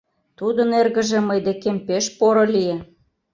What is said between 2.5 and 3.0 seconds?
лие.